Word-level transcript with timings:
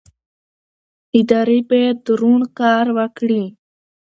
ادارې 1.19 1.59
باید 1.69 1.99
روڼ 2.19 2.39
کار 2.59 2.85
وکړي 2.97 3.43